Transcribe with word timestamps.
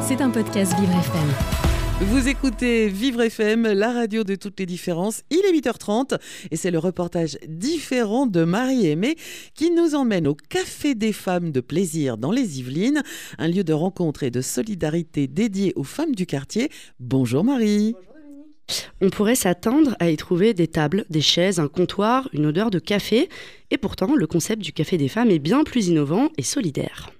C'est 0.00 0.22
un 0.22 0.30
podcast 0.30 0.72
Vivre 0.78 0.92
FM. 0.92 2.08
Vous 2.08 2.28
écoutez 2.28 2.88
Vivre 2.88 3.20
FM, 3.20 3.66
la 3.72 3.92
radio 3.92 4.24
de 4.24 4.36
toutes 4.36 4.58
les 4.58 4.64
différences. 4.64 5.22
Il 5.30 5.40
est 5.44 5.52
8h30 5.52 6.18
et 6.50 6.56
c'est 6.56 6.70
le 6.70 6.78
reportage 6.78 7.36
différent 7.46 8.26
de 8.26 8.44
Marie-Aimée 8.44 9.16
qui 9.54 9.70
nous 9.70 9.94
emmène 9.94 10.26
au 10.26 10.34
Café 10.34 10.94
des 10.94 11.12
femmes 11.12 11.52
de 11.52 11.60
plaisir 11.60 12.16
dans 12.16 12.30
les 12.30 12.58
Yvelines, 12.58 13.02
un 13.36 13.48
lieu 13.48 13.64
de 13.64 13.74
rencontre 13.74 14.22
et 14.22 14.30
de 14.30 14.40
solidarité 14.40 15.26
dédié 15.26 15.74
aux 15.76 15.84
femmes 15.84 16.14
du 16.14 16.24
quartier. 16.24 16.70
Bonjour 16.98 17.44
Marie. 17.44 17.94
On 19.02 19.10
pourrait 19.10 19.34
s'attendre 19.34 19.94
à 19.98 20.10
y 20.10 20.16
trouver 20.16 20.54
des 20.54 20.68
tables, 20.68 21.04
des 21.10 21.20
chaises, 21.20 21.60
un 21.60 21.68
comptoir, 21.68 22.28
une 22.32 22.46
odeur 22.46 22.70
de 22.70 22.78
café. 22.78 23.28
Et 23.70 23.76
pourtant, 23.76 24.14
le 24.14 24.26
concept 24.26 24.62
du 24.62 24.72
Café 24.72 24.96
des 24.96 25.08
femmes 25.08 25.30
est 25.30 25.38
bien 25.38 25.64
plus 25.64 25.88
innovant 25.88 26.30
et 26.38 26.42
solidaire. 26.42 27.10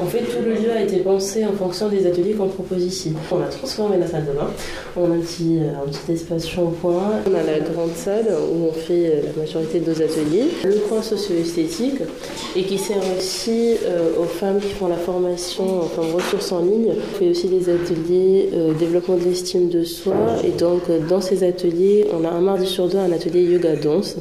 En 0.00 0.06
fait, 0.06 0.20
tout 0.20 0.42
le 0.42 0.54
lieu 0.54 0.70
a 0.72 0.82
été 0.82 0.98
pensé 1.00 1.44
en 1.44 1.52
fonction 1.52 1.88
des 1.88 2.06
ateliers 2.06 2.32
qu'on 2.32 2.48
propose 2.48 2.82
ici. 2.82 3.12
On 3.30 3.40
a 3.42 3.48
transformé 3.48 3.98
la 3.98 4.06
salle 4.06 4.24
de 4.24 4.32
bain. 4.32 4.48
On 4.96 5.10
a 5.10 5.14
un 5.14 5.20
petit, 5.20 5.58
euh, 5.58 5.84
un 5.84 5.88
petit 5.88 6.12
espace 6.12 6.48
shampoing. 6.48 7.20
On 7.30 7.34
a 7.34 7.42
la 7.42 7.60
grande 7.60 7.94
salle 7.94 8.26
où 8.50 8.68
on 8.68 8.72
fait 8.72 9.06
euh, 9.06 9.22
la 9.26 9.42
majorité 9.42 9.80
de 9.80 9.90
nos 9.90 10.02
ateliers. 10.02 10.44
Le 10.64 10.76
coin 10.88 11.02
socio-esthétique 11.02 12.00
et 12.56 12.62
qui 12.62 12.78
sert 12.78 13.02
aussi 13.18 13.76
euh, 13.84 14.12
aux 14.18 14.24
femmes 14.24 14.58
qui 14.58 14.70
font 14.70 14.88
la 14.88 14.96
formation 14.96 15.82
en 15.82 16.16
ressources 16.16 16.52
en 16.52 16.60
ligne. 16.60 16.92
On 16.96 17.18
fait 17.18 17.28
aussi 17.28 17.48
des 17.48 17.68
ateliers 17.68 18.48
développement 18.78 19.16
de 19.16 19.24
l'estime 19.24 19.68
de 19.68 19.84
soi. 19.84 20.14
Et 20.44 20.50
donc, 20.50 20.82
dans 21.08 21.20
ces 21.20 21.44
ateliers, 21.44 22.06
on 22.18 22.24
a 22.24 22.30
un 22.30 22.40
mardi 22.40 22.66
sur 22.66 22.88
deux 22.88 22.98
un 22.98 23.12
atelier 23.12 23.42
yoga 23.42 23.76
danse 23.76 24.16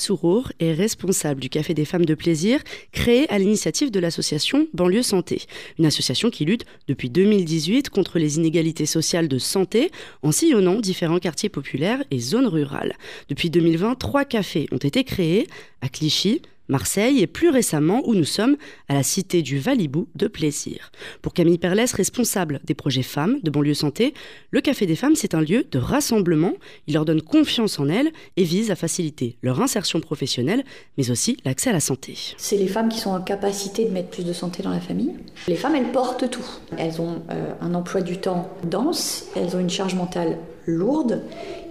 Sourour 0.00 0.52
est 0.60 0.72
responsable 0.72 1.40
du 1.40 1.48
Café 1.48 1.74
des 1.74 1.84
femmes 1.84 2.04
de 2.04 2.14
plaisir, 2.14 2.60
créé 2.92 3.30
à 3.30 3.38
l'initiative 3.38 3.90
de 3.90 4.00
l'association 4.00 4.66
Banlieue 4.72 5.02
Santé, 5.02 5.42
une 5.78 5.86
association 5.86 6.30
qui 6.30 6.44
lutte 6.44 6.64
depuis 6.88 7.10
2018 7.10 7.90
contre 7.90 8.18
les 8.18 8.36
inégalités 8.36 8.86
sociales 8.86 9.28
de 9.28 9.38
santé 9.38 9.90
en 10.22 10.32
sillonnant 10.32 10.80
différents 10.80 11.18
quartiers 11.18 11.48
populaires 11.48 12.02
et 12.10 12.18
zones 12.18 12.46
rurales. 12.46 12.94
Depuis 13.28 13.50
2020, 13.50 13.94
trois 13.96 14.24
cafés 14.24 14.68
ont 14.72 14.78
été 14.78 15.04
créés 15.04 15.46
à 15.82 15.88
Clichy, 15.88 16.42
Marseille 16.70 17.20
et 17.20 17.26
plus 17.26 17.50
récemment 17.50 18.02
où 18.06 18.14
nous 18.14 18.24
sommes 18.24 18.56
à 18.88 18.94
la 18.94 19.02
cité 19.02 19.42
du 19.42 19.58
Valibou 19.58 20.08
de 20.14 20.28
Plaisir. 20.28 20.90
Pour 21.20 21.34
Camille 21.34 21.58
Perlès, 21.58 21.92
responsable 21.92 22.60
des 22.64 22.74
projets 22.74 23.02
femmes 23.02 23.38
de 23.42 23.50
banlieue 23.50 23.74
santé, 23.74 24.14
le 24.50 24.60
Café 24.60 24.86
des 24.86 24.96
femmes, 24.96 25.16
c'est 25.16 25.34
un 25.34 25.40
lieu 25.40 25.64
de 25.70 25.78
rassemblement. 25.78 26.54
Il 26.86 26.94
leur 26.94 27.04
donne 27.04 27.22
confiance 27.22 27.78
en 27.78 27.88
elles 27.88 28.10
et 28.36 28.44
vise 28.44 28.70
à 28.70 28.76
faciliter 28.76 29.36
leur 29.42 29.60
insertion 29.60 30.00
professionnelle, 30.00 30.64
mais 30.96 31.10
aussi 31.10 31.36
l'accès 31.44 31.70
à 31.70 31.72
la 31.72 31.80
santé. 31.80 32.16
C'est 32.36 32.56
les 32.56 32.68
femmes 32.68 32.88
qui 32.88 32.98
sont 32.98 33.10
en 33.10 33.20
capacité 33.20 33.84
de 33.84 33.90
mettre 33.90 34.08
plus 34.08 34.24
de 34.24 34.32
santé 34.32 34.62
dans 34.62 34.70
la 34.70 34.80
famille. 34.80 35.14
Les 35.48 35.56
femmes, 35.56 35.74
elles 35.74 35.92
portent 35.92 36.30
tout. 36.30 36.46
Elles 36.78 37.00
ont 37.00 37.22
euh, 37.30 37.52
un 37.60 37.74
emploi 37.74 38.00
du 38.00 38.18
temps 38.18 38.48
dense, 38.64 39.26
elles 39.34 39.56
ont 39.56 39.60
une 39.60 39.70
charge 39.70 39.94
mentale 39.94 40.38
lourde 40.66 41.22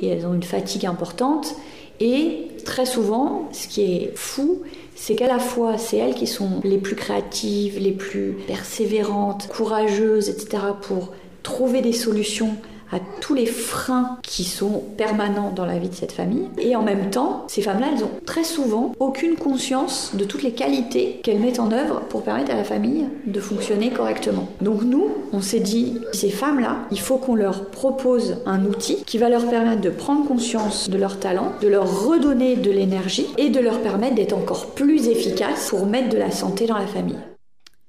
et 0.02 0.08
elles 0.08 0.26
ont 0.26 0.34
une 0.34 0.44
fatigue 0.44 0.86
importante. 0.86 1.56
Et 2.00 2.48
très 2.66 2.86
souvent, 2.86 3.50
ce 3.52 3.68
qui 3.68 3.82
est 3.82 4.12
fou, 4.16 4.62
c'est 4.96 5.16
qu'à 5.16 5.28
la 5.28 5.40
fois, 5.40 5.78
c'est 5.78 5.98
elles 5.98 6.16
qui 6.16 6.28
sont 6.28 6.62
les 6.64 6.78
plus 6.78 6.96
créatives, 6.96 7.78
les 7.80 7.92
plus 7.92 8.38
persévérantes, 8.48 9.48
courageuses, 9.48 10.30
etc., 10.30 10.64
pour 10.82 11.14
trouver 11.44 11.82
des 11.82 11.94
solutions 11.94 12.56
à 12.92 13.00
tous 13.22 13.34
les 13.34 13.46
freins 13.46 14.18
qui 14.24 14.44
sont 14.44 14.84
permanents 14.98 15.52
dans 15.56 15.66
la 15.66 15.78
vie 15.78 15.90
de 15.90 15.96
cette 15.96 16.12
famille. 16.12 16.48
Et 16.58 16.76
en 16.76 16.84
même 16.84 17.10
temps, 17.10 17.46
ces 17.48 17.62
femmes-là, 17.62 17.88
elles 17.94 18.04
ont 18.04 18.12
très 18.26 18.44
souvent 18.44 18.94
aucune 19.00 19.36
conscience 19.36 20.12
de 20.16 20.24
toutes 20.24 20.44
les 20.44 20.52
qualités 20.52 21.20
qu'elles 21.24 21.40
mettent 21.40 21.60
en 21.60 21.72
œuvre 21.72 22.02
pour 22.10 22.24
permettre 22.24 22.52
à 22.52 22.56
la 22.56 22.64
famille 22.64 23.08
de 23.26 23.40
fonctionner 23.40 23.92
correctement. 23.92 24.48
Donc 24.62 24.84
nous, 24.84 25.08
on 25.34 25.42
s'est 25.42 25.60
dit, 25.60 26.00
ces 26.12 26.30
femmes-là, 26.30 26.78
il 26.92 27.00
faut 27.00 27.18
qu'on 27.18 27.36
leur 27.36 27.66
propose 27.70 28.38
un 28.46 28.66
outil 28.66 29.04
qui 29.06 29.18
va 29.18 29.30
leur 29.30 29.46
permettre 29.48 29.82
de 29.82 29.90
prendre 29.90 30.28
conscience 30.28 30.90
de 30.90 30.98
leur 30.98 31.20
talent, 31.20 31.54
de 31.62 31.68
leur 31.68 32.06
redonner 32.06 32.56
de 32.56 32.72
l'énergie 32.72 33.28
et 33.38 33.50
de 33.50 33.60
leur 33.60 33.80
permettre 33.80 34.16
d'être 34.16 34.38
encore 34.38 34.68
plus 34.68 35.08
efficaces 35.08 35.70
pour 35.70 35.86
mettre 35.86 36.10
de 36.10 36.18
la 36.18 36.32
santé 36.32 36.66
dans 36.66 36.78
la 36.78 36.88
famille. 36.88 37.18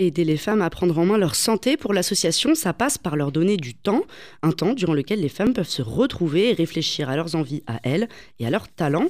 Aider 0.00 0.24
les 0.24 0.38
femmes 0.38 0.62
à 0.62 0.70
prendre 0.70 0.96
en 0.98 1.04
main 1.04 1.18
leur 1.18 1.34
santé 1.34 1.76
pour 1.76 1.92
l'association, 1.92 2.54
ça 2.54 2.72
passe 2.72 2.96
par 2.96 3.16
leur 3.16 3.32
donner 3.32 3.58
du 3.58 3.74
temps, 3.74 4.04
un 4.42 4.50
temps 4.50 4.72
durant 4.72 4.94
lequel 4.94 5.20
les 5.20 5.28
femmes 5.28 5.52
peuvent 5.52 5.68
se 5.68 5.82
retrouver 5.82 6.48
et 6.48 6.54
réfléchir 6.54 7.10
à 7.10 7.16
leurs 7.16 7.34
envies 7.34 7.62
à 7.66 7.80
elles 7.82 8.08
et 8.38 8.46
à 8.46 8.50
leurs 8.50 8.68
talents. 8.68 9.08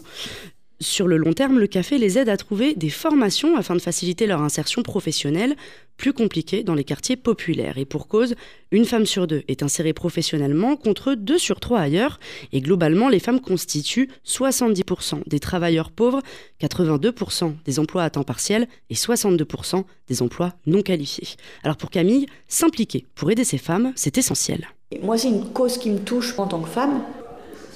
Sur 0.82 1.06
le 1.06 1.18
long 1.18 1.34
terme, 1.34 1.58
le 1.58 1.66
café 1.66 1.98
les 1.98 2.16
aide 2.16 2.30
à 2.30 2.38
trouver 2.38 2.74
des 2.74 2.88
formations 2.88 3.54
afin 3.54 3.74
de 3.74 3.82
faciliter 3.82 4.26
leur 4.26 4.40
insertion 4.40 4.82
professionnelle, 4.82 5.54
plus 5.98 6.14
compliquée 6.14 6.62
dans 6.62 6.72
les 6.72 6.84
quartiers 6.84 7.16
populaires. 7.16 7.76
Et 7.76 7.84
pour 7.84 8.08
cause, 8.08 8.34
une 8.72 8.86
femme 8.86 9.04
sur 9.04 9.26
deux 9.26 9.42
est 9.46 9.62
insérée 9.62 9.92
professionnellement 9.92 10.76
contre 10.76 11.12
deux 11.12 11.36
sur 11.36 11.60
trois 11.60 11.80
ailleurs. 11.80 12.18
Et 12.52 12.62
globalement, 12.62 13.10
les 13.10 13.18
femmes 13.18 13.40
constituent 13.40 14.08
70% 14.26 15.28
des 15.28 15.38
travailleurs 15.38 15.90
pauvres, 15.90 16.22
82% 16.62 17.52
des 17.66 17.78
emplois 17.78 18.04
à 18.04 18.08
temps 18.08 18.24
partiel 18.24 18.66
et 18.88 18.94
62% 18.94 19.84
des 20.08 20.22
emplois 20.22 20.54
non 20.64 20.80
qualifiés. 20.80 21.36
Alors 21.62 21.76
pour 21.76 21.90
Camille, 21.90 22.24
s'impliquer 22.48 23.04
pour 23.14 23.30
aider 23.30 23.44
ces 23.44 23.58
femmes, 23.58 23.92
c'est 23.96 24.16
essentiel. 24.16 24.66
Moi, 25.02 25.18
c'est 25.18 25.28
une 25.28 25.52
cause 25.52 25.76
qui 25.76 25.90
me 25.90 25.98
touche 25.98 26.38
en 26.38 26.46
tant 26.46 26.60
que 26.60 26.68
femme 26.68 27.02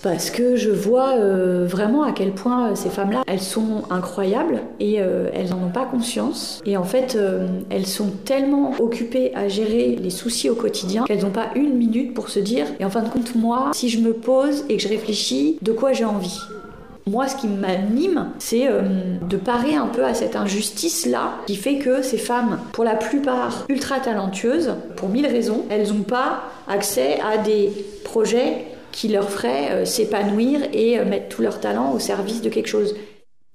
parce 0.05 0.31
que 0.31 0.55
je 0.55 0.71
vois 0.71 1.15
euh, 1.15 1.65
vraiment 1.67 2.03
à 2.03 2.13
quel 2.13 2.33
point 2.33 2.69
euh, 2.69 2.75
ces 2.75 2.91
femmes-là, 2.91 3.23
elles 3.27 3.41
sont 3.41 3.85
incroyables 3.89 4.61
et 4.79 5.01
euh, 5.01 5.31
elles 5.33 5.49
n'en 5.49 5.65
ont 5.65 5.71
pas 5.71 5.87
conscience. 5.87 6.61
Et 6.67 6.77
en 6.77 6.85
fait, 6.85 7.17
elles 7.71 7.87
sont 7.87 8.11
tellement 8.25 8.73
occupées 8.81 9.35
à 9.35 9.49
gérer 9.49 9.97
les 9.97 10.11
soucis 10.11 10.51
au 10.51 10.55
quotidien 10.55 11.05
qu'elles 11.05 11.23
n'ont 11.23 11.31
pas 11.31 11.49
une 11.55 11.75
minute 11.75 12.13
pour 12.13 12.29
se 12.29 12.39
dire, 12.39 12.67
et 12.79 12.85
en 12.85 12.91
fin 12.91 13.01
de 13.03 13.09
compte, 13.09 13.35
moi, 13.35 13.71
si 13.73 13.89
je 13.89 13.99
me 13.99 14.13
pose 14.13 14.65
et 14.69 14.77
que 14.77 14.83
je 14.83 14.89
réfléchis, 14.89 15.57
de 15.63 15.73
quoi 15.73 15.95
j'ai 15.95 16.05
envie? 16.05 16.39
Moi, 17.07 17.27
ce 17.29 17.37
qui 17.37 17.49
m'anime, 17.49 18.29
c'est 18.39 18.67
de 18.67 19.37
parer 19.37 19.75
un 19.75 19.87
peu 19.87 20.05
à 20.05 20.13
cette 20.13 20.37
injustice-là 20.37 21.33
qui 21.47 21.57
fait 21.57 21.79
que 21.79 22.03
ces 22.03 22.19
femmes, 22.19 22.59
pour 22.73 22.85
la 22.85 22.95
plupart 22.95 23.65
ultra 23.69 24.01
talentueuses, 24.01 24.75
pour 24.97 25.09
mille 25.09 25.27
raisons, 25.27 25.65
elles 25.71 25.89
n'ont 25.89 26.03
pas 26.03 26.45
accès 26.69 27.19
à 27.21 27.39
des 27.39 27.71
projets 28.05 28.67
qui 28.95 29.09
leur 29.09 29.29
ferait 29.29 29.73
euh, 29.73 29.85
s'épanouir 29.85 30.61
et 30.73 30.99
euh, 30.99 31.05
mettre 31.05 31.29
tout 31.29 31.43
leur 31.43 31.61
talent 31.61 31.93
au 31.93 31.99
service 31.99 32.41
de 32.41 32.49
quelque 32.49 32.69
chose. 32.69 32.95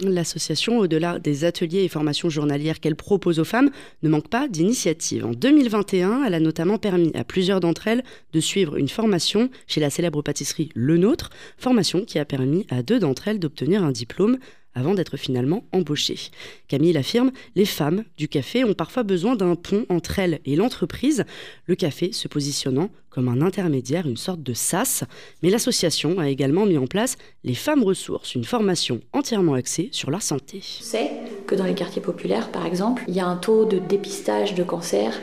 L'association, 0.02 0.78
au-delà 0.78 1.20
des 1.20 1.44
ateliers 1.44 1.84
et 1.84 1.90
formations 1.90 2.30
journalières 2.30 2.80
qu'elle 2.80 2.96
propose 2.96 3.40
aux 3.40 3.46
femmes, 3.46 3.70
ne 4.02 4.10
manque 4.10 4.30
pas 4.30 4.48
d'initiatives. 4.48 5.26
En 5.26 5.32
2021, 5.32 6.24
elle 6.26 6.34
a 6.34 6.40
notamment 6.40 6.78
permis 6.78 7.12
à 7.16 7.24
plusieurs 7.24 7.60
d'entre 7.60 7.88
elles 7.88 8.04
de 8.32 8.40
suivre 8.40 8.78
une 8.78 8.88
formation 8.88 9.50
chez 9.68 9.82
la 9.82 9.90
célèbre 9.90 10.22
pâtisserie 10.22 10.70
Le 10.74 10.98
Nôtre, 10.98 11.30
formation 11.58 12.06
qui 12.06 12.20
a 12.20 12.26
permis 12.26 12.66
à 12.70 12.82
deux 12.82 13.00
d'entre 13.00 13.28
elles 13.28 13.40
d'obtenir 13.40 13.84
un 13.84 13.92
diplôme 13.92 14.38
avant 14.74 14.94
d'être 14.94 15.18
finalement 15.18 15.66
embauchée. 15.72 16.30
Camille 16.68 16.98
affirme, 16.98 17.32
les 17.56 17.66
femmes 17.66 18.04
du 18.18 18.28
café 18.28 18.64
ont 18.64 18.74
parfois 18.74 19.04
besoin 19.04 19.36
d'un 19.36 19.56
pont 19.56 19.86
entre 19.90 20.20
elles 20.20 20.40
et 20.46 20.56
l'entreprise, 20.56 21.26
le 21.66 21.76
café 21.76 22.12
se 22.12 22.28
positionnant 22.28 22.90
comme 23.10 23.28
un 23.28 23.42
intermédiaire, 23.42 24.08
une 24.08 24.18
sorte 24.18 24.44
de 24.44 24.54
SAS. 24.54 25.04
Mais 25.42 25.50
l'association 25.50 26.20
a 26.20 26.30
également 26.30 26.66
mis 26.66 26.78
en 26.78 26.88
place 26.88 27.18
les 27.44 27.56
femmes 27.56 27.84
ressources, 27.84 28.36
une 28.36 28.44
formation 28.44 29.02
entièrement 29.14 29.56
axée 29.56 29.90
sur 29.92 30.12
leur 30.12 30.22
santé. 30.22 30.62
C'est 30.64 31.12
que 31.48 31.56
dans 31.56 31.66
les 31.66 31.74
quartiers 31.74 32.02
populaires, 32.02 32.52
par 32.52 32.66
exemple, 32.66 33.04
il 33.08 33.16
y 33.16 33.20
a 33.20 33.26
un 33.26 33.38
taux 33.38 33.66
de 33.66 33.80
dépistage 33.80 34.54
de 34.54 34.64
cancer 34.64 35.20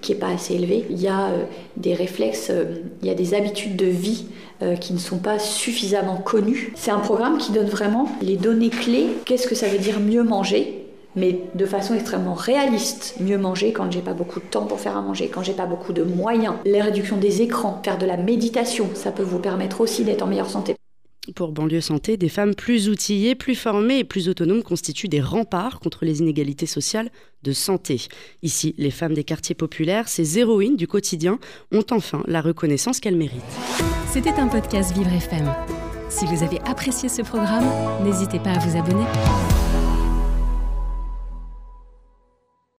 qui 0.00 0.12
n'est 0.12 0.18
pas 0.18 0.28
assez 0.28 0.54
élevé. 0.54 0.86
Il 0.90 1.00
y 1.00 1.08
a 1.08 1.28
euh, 1.28 1.44
des 1.76 1.94
réflexes, 1.94 2.48
euh, 2.50 2.64
il 3.02 3.08
y 3.08 3.10
a 3.10 3.14
des 3.14 3.34
habitudes 3.34 3.76
de 3.76 3.86
vie 3.86 4.26
euh, 4.62 4.76
qui 4.76 4.92
ne 4.92 4.98
sont 4.98 5.18
pas 5.18 5.38
suffisamment 5.38 6.16
connues. 6.16 6.72
C'est 6.76 6.90
un 6.90 6.98
programme 6.98 7.38
qui 7.38 7.52
donne 7.52 7.66
vraiment 7.68 8.08
les 8.22 8.36
données 8.36 8.70
clés. 8.70 9.08
Qu'est-ce 9.24 9.46
que 9.46 9.54
ça 9.54 9.68
veut 9.68 9.78
dire 9.78 10.00
mieux 10.00 10.22
manger? 10.22 10.86
Mais 11.16 11.40
de 11.54 11.66
façon 11.66 11.94
extrêmement 11.94 12.34
réaliste. 12.34 13.16
Mieux 13.20 13.38
manger 13.38 13.72
quand 13.72 13.90
j'ai 13.90 14.00
pas 14.00 14.14
beaucoup 14.14 14.40
de 14.40 14.44
temps 14.44 14.66
pour 14.66 14.78
faire 14.78 14.96
à 14.96 15.02
manger, 15.02 15.28
quand 15.28 15.42
j'ai 15.42 15.52
pas 15.52 15.66
beaucoup 15.66 15.92
de 15.92 16.02
moyens. 16.02 16.54
Les 16.64 16.82
réductions 16.82 17.16
des 17.16 17.42
écrans, 17.42 17.80
faire 17.84 17.98
de 17.98 18.06
la 18.06 18.16
méditation, 18.16 18.88
ça 18.94 19.10
peut 19.10 19.22
vous 19.22 19.38
permettre 19.38 19.80
aussi 19.80 20.04
d'être 20.04 20.22
en 20.22 20.26
meilleure 20.26 20.50
santé. 20.50 20.76
Pour 21.34 21.52
Banlieue 21.52 21.80
Santé, 21.80 22.16
des 22.16 22.28
femmes 22.28 22.54
plus 22.54 22.88
outillées, 22.88 23.34
plus 23.34 23.54
formées 23.54 23.98
et 23.98 24.04
plus 24.04 24.28
autonomes 24.28 24.62
constituent 24.62 25.08
des 25.08 25.20
remparts 25.20 25.80
contre 25.80 26.04
les 26.04 26.20
inégalités 26.20 26.66
sociales 26.66 27.10
de 27.42 27.52
santé. 27.52 28.08
Ici, 28.42 28.74
les 28.78 28.90
femmes 28.90 29.14
des 29.14 29.24
quartiers 29.24 29.54
populaires, 29.54 30.08
ces 30.08 30.38
héroïnes 30.38 30.76
du 30.76 30.86
quotidien, 30.86 31.38
ont 31.72 31.84
enfin 31.90 32.22
la 32.26 32.40
reconnaissance 32.40 33.00
qu'elles 33.00 33.16
méritent. 33.16 33.42
C'était 34.10 34.30
un 34.30 34.48
podcast 34.48 34.94
Vivre 34.94 35.12
FM. 35.12 35.52
Si 36.08 36.24
vous 36.24 36.42
avez 36.42 36.60
apprécié 36.60 37.08
ce 37.08 37.22
programme, 37.22 37.66
n'hésitez 38.02 38.38
pas 38.38 38.52
à 38.52 38.58
vous 38.58 38.78
abonner. 38.78 39.04